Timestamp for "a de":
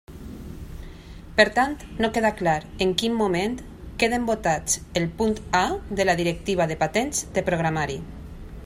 5.61-6.11